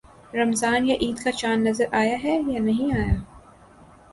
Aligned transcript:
رمضان 0.33 0.85
یا 0.85 0.95
عید 1.01 1.17
کا 1.23 1.31
چاند 1.31 1.67
نظر 1.67 1.85
آیا 1.91 2.17
ہے 2.23 2.35
یا 2.47 2.59
نہیں 2.59 2.89
آیا؟ 2.97 3.15